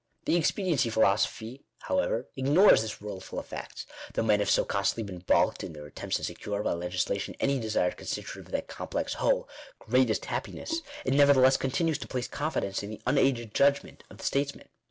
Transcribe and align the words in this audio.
The 0.25 0.35
expediency 0.35 0.89
philosophy, 0.89 1.63
however, 1.81 2.27
ignores 2.35 2.81
this 2.81 2.99
world 2.99 3.23
full 3.23 3.37
of 3.37 3.45
facts. 3.45 3.85
Though 4.15 4.23
men 4.23 4.39
have 4.39 4.49
so 4.49 4.65
constantly 4.65 5.03
been 5.03 5.19
balked 5.27 5.63
in 5.63 5.73
their 5.73 5.85
attempts 5.85 6.15
to 6.15 6.23
secure, 6.23 6.63
by 6.63 6.71
legislation, 6.73 7.35
any 7.39 7.59
desired 7.59 7.97
constituent 7.97 8.47
of 8.47 8.51
that 8.51 8.67
complex 8.67 9.13
whole," 9.13 9.47
greatest 9.87 10.25
happiness," 10.25 10.81
it 11.05 11.13
nevertheless 11.13 11.55
continues 11.55 11.99
to 11.99 12.07
place 12.07 12.27
confidence 12.27 12.81
in 12.81 12.89
the 12.89 13.01
unaided 13.05 13.53
judgment 13.53 14.03
of 14.09 14.17
the 14.17 14.23
statesman. 14.25 14.69